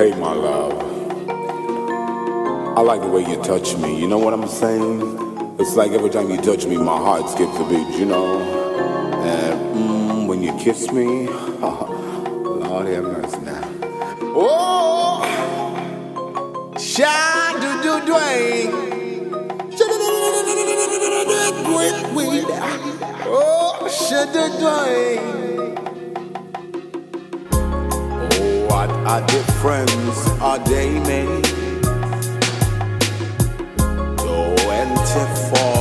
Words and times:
Hey, 0.00 0.12
my 0.12 0.32
love. 0.32 0.72
I 2.74 2.80
like 2.80 3.02
the 3.02 3.08
way 3.08 3.20
you 3.20 3.36
touch 3.42 3.76
me. 3.76 4.00
You 4.00 4.08
know 4.08 4.16
what 4.16 4.32
I'm 4.32 4.48
saying? 4.48 5.58
It's 5.60 5.76
like 5.76 5.92
every 5.92 6.08
time 6.08 6.30
you 6.30 6.38
touch 6.38 6.64
me, 6.64 6.78
my 6.78 6.96
heart 6.96 7.28
skips 7.28 7.54
a 7.58 7.64
beat, 7.68 7.86
you 7.98 8.06
know? 8.06 8.40
And 9.22 9.60
mm, 9.76 10.26
when 10.26 10.42
you 10.42 10.56
kiss 10.56 10.90
me, 10.90 11.26
Lord 11.28 12.86
have 12.86 13.04
mercy 13.04 13.40
now. 13.40 13.60
Oh! 14.34 15.20
Shine 16.78 17.60
do 17.60 17.82
do 17.82 18.00
do 18.06 18.14
Oh, 23.26 23.86
should 24.08 24.32
do 24.32 25.39
Our 29.06 29.26
difference 29.26 30.28
are 30.40 30.58
day 30.64 30.98
made? 31.00 31.44
Twenty-four. 34.18 35.79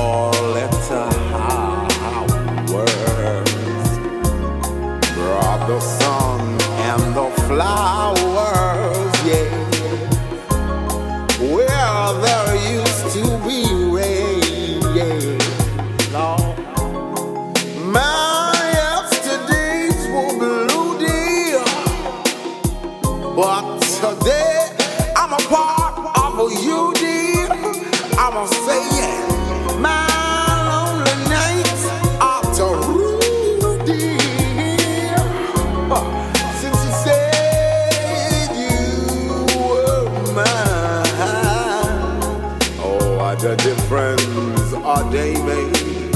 the 43.49 43.55
difference 43.63 44.73
are 44.73 45.09
they 45.09 45.33
made? 45.41 46.11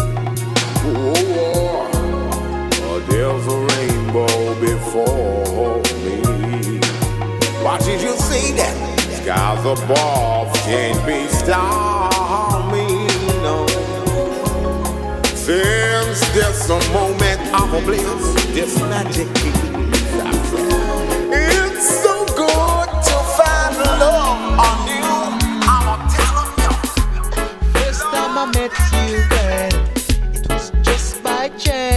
Oh, 0.85 1.13
oh, 1.17 2.69
oh, 2.83 2.99
there's 3.09 3.45
a 3.47 3.59
rainbow 3.73 4.37
before 4.61 5.81
me. 6.03 6.77
Why 7.63 7.79
did 7.79 8.01
you 8.01 8.15
see 8.17 8.51
that? 8.53 8.75
Skies 9.17 9.65
above 9.65 10.53
can't 10.57 11.01
be 11.07 11.27
stormy, 11.39 13.07
no. 13.41 13.65
Since 15.33 16.19
there's 16.35 16.69
a 16.69 16.79
moment 16.93 17.41
of 17.51 17.83
bliss, 17.83 18.45
this 18.53 18.79
magic 18.81 19.33
keeps 19.33 20.82
girl. 29.30 29.72
It 30.33 30.47
was 30.50 30.72
just 30.81 31.23
by 31.23 31.50
chance. 31.50 31.92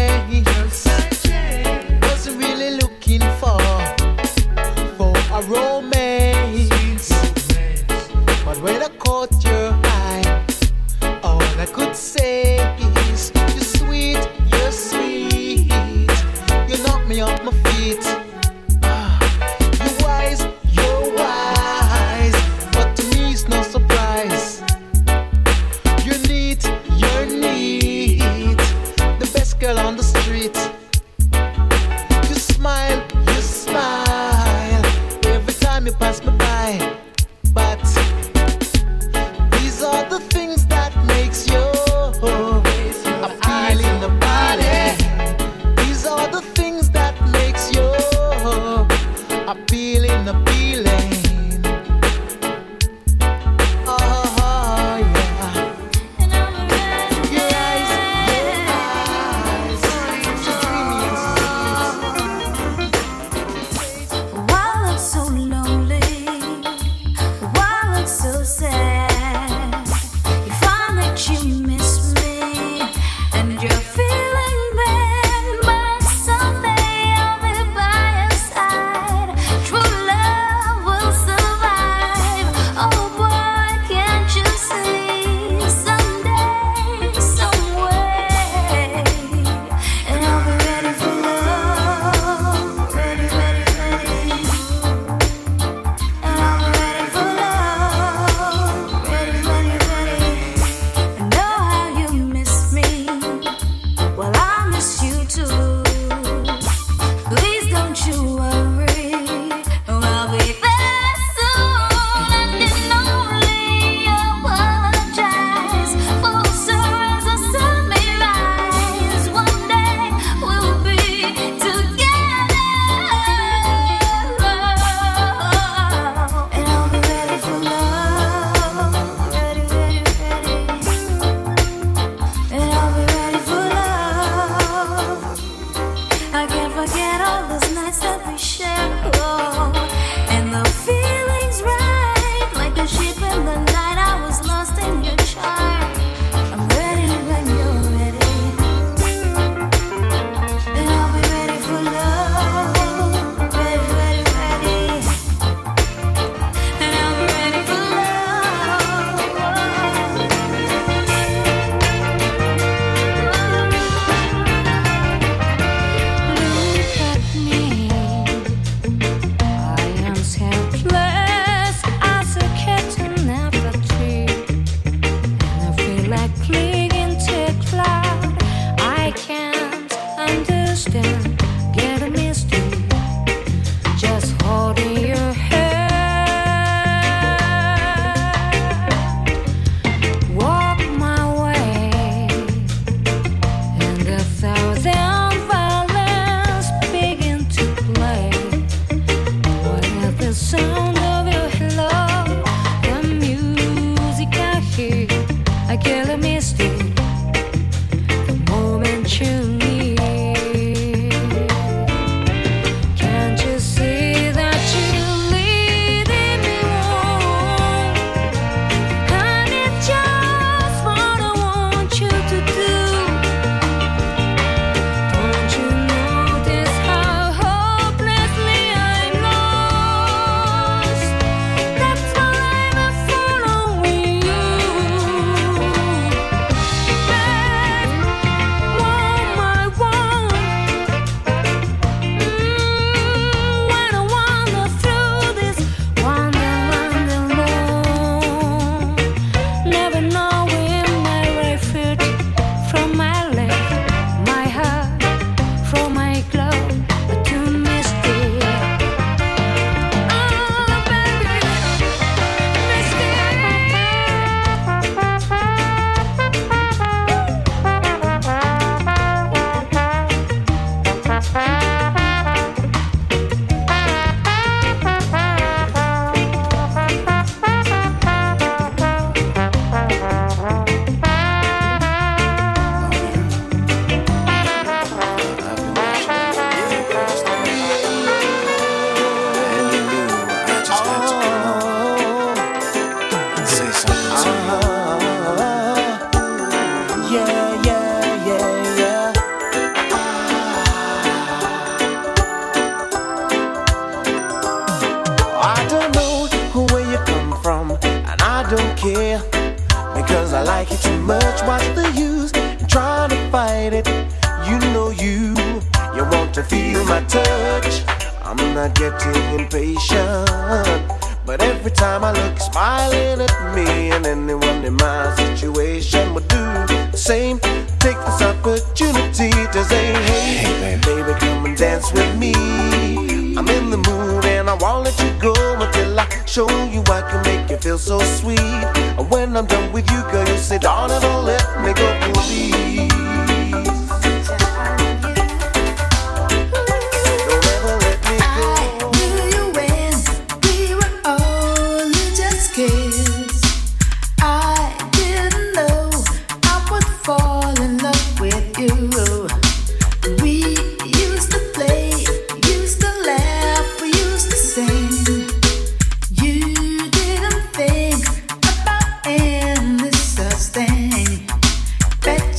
Oh. 290.89 291.36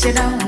sit 0.08 0.16
down. 0.16 0.47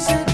music. 0.00 0.29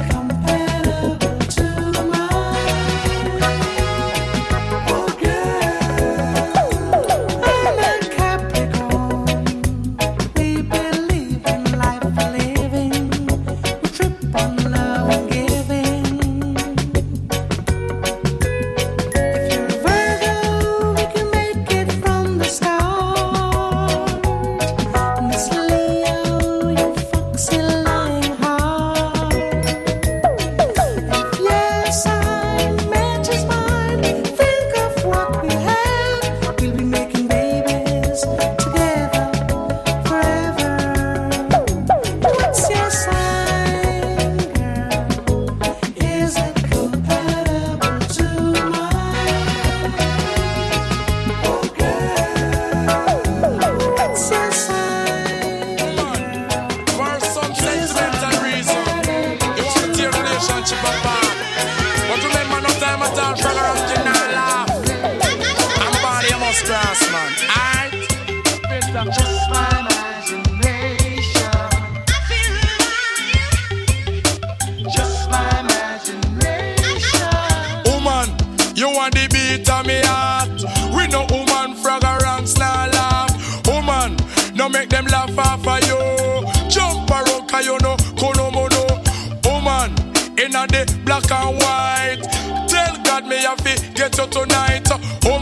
the 90.67 91.01
black 91.05 91.31
and 91.31 91.57
white. 91.63 92.23
Tell 92.69 92.97
God 93.05 93.27
me 93.27 93.37
have 93.43 93.59
to 93.59 93.75
get 93.95 94.17
you 94.19 94.27
tonight, 94.27 94.89
oh 95.25 95.39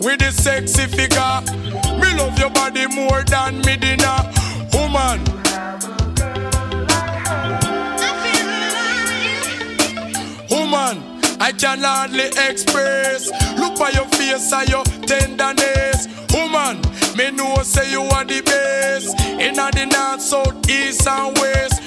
with 0.00 0.20
the 0.20 0.30
sexy 0.30 0.86
figure. 0.86 1.40
Me 2.00 2.16
love 2.16 2.38
your 2.38 2.50
body 2.50 2.86
more 2.86 3.22
than 3.24 3.58
me 3.62 3.76
dinner, 3.76 4.18
oh. 4.74 5.38
Woman, 10.50 10.98
I 11.40 11.52
can 11.52 11.82
hardly 11.82 12.28
express. 12.48 13.30
Look 13.58 13.78
by 13.78 13.90
your 13.90 14.06
face 14.06 14.52
and 14.52 14.68
your 14.68 14.84
tenderness. 14.84 16.08
Woman, 16.32 16.80
me 17.16 17.30
know 17.30 17.62
say 17.62 17.90
you 17.90 18.02
are 18.02 18.24
the 18.24 18.42
best. 18.42 19.18
Inna 19.40 19.70
the 19.72 19.86
north, 19.86 20.22
south, 20.22 20.68
east 20.70 21.06
and 21.06 21.36
west. 21.38 21.77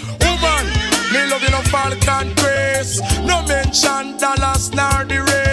Falcon 1.72 2.34
Grace. 2.36 3.00
No 3.26 3.42
mention 3.44 4.18
Dallas 4.18 4.72
nor 4.72 5.06
the 5.06 5.24
race. 5.24 5.51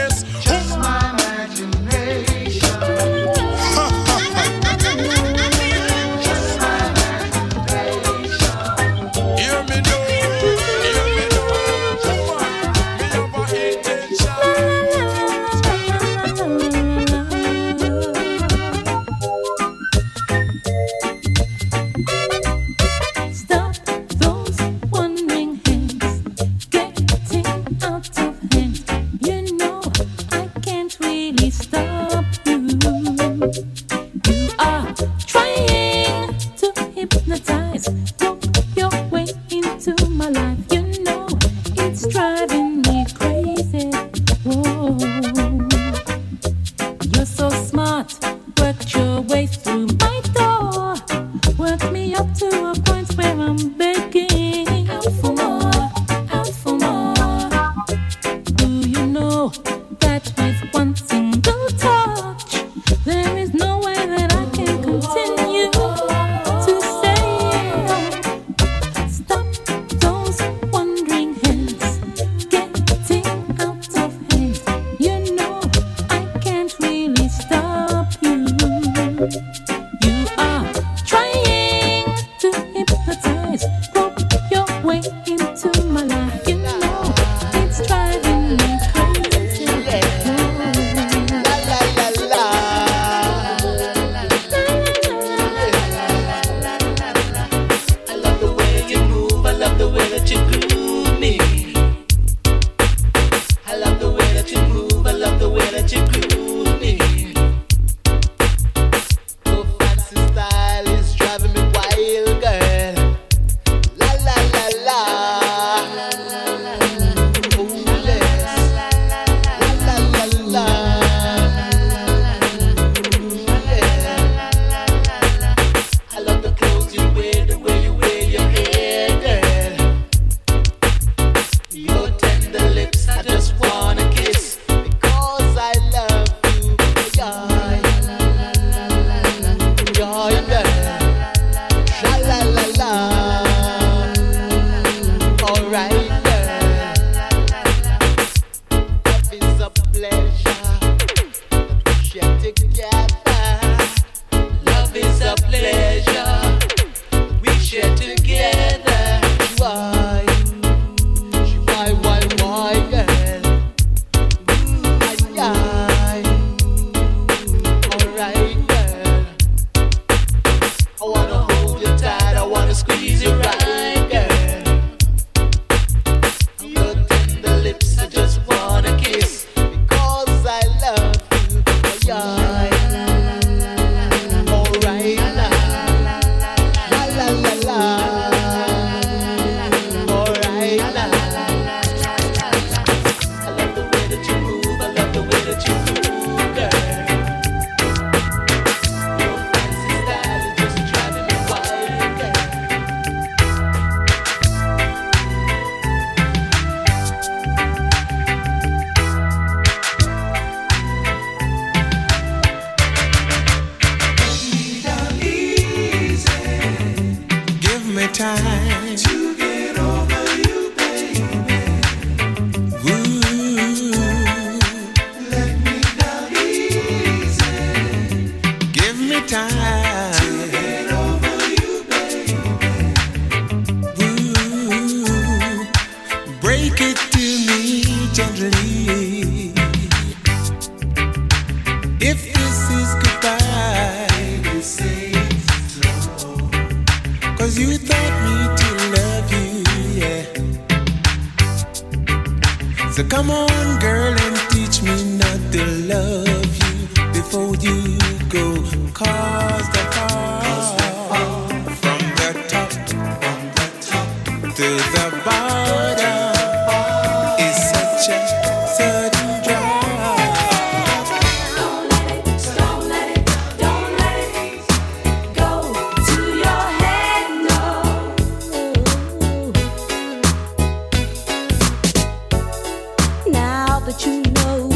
but 283.88 284.04
you 284.04 284.21
know. 284.21 284.67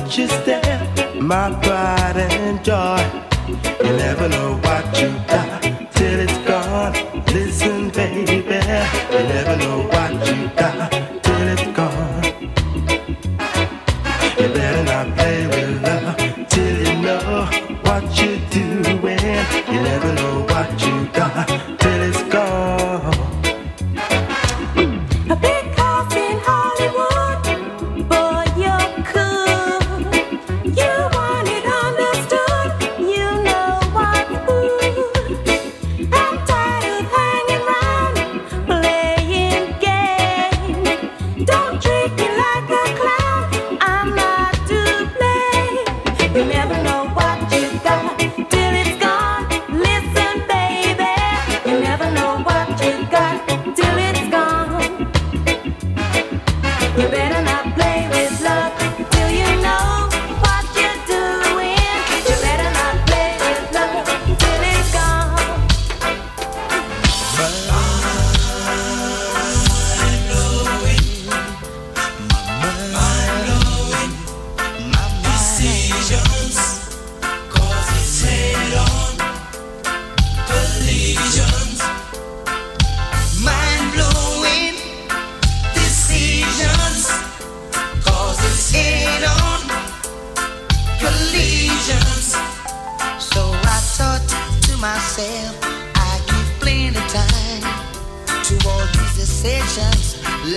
watch 0.00 0.18
you 0.18 0.28
step, 0.28 1.14
my 1.16 1.50
pride 1.62 2.16
and 2.16 2.64
joy. 2.64 3.02
You 3.48 3.96
never 3.96 4.28
know 4.28 4.56
what 4.62 5.00
you 5.00 5.08
got. 5.26 5.47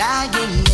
like. 0.02 0.71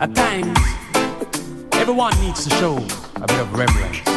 At 0.00 0.14
times, 0.14 0.58
everyone 1.72 2.18
needs 2.22 2.44
to 2.44 2.50
show 2.54 2.78
a 3.16 3.26
bit 3.26 3.38
of 3.38 3.52
reverence. 3.52 4.09